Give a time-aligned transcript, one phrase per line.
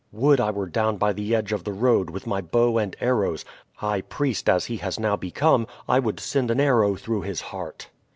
[0.11, 3.45] Would I were down by the edge of the road, with my bow and arrows;
[3.75, 7.87] high priest as he has now become, I would send an arrow through his heart!"